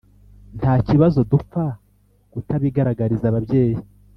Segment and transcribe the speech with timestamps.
[0.59, 1.63] ntakibazo dupfa
[2.31, 3.77] kutabigaragariza ababyeyi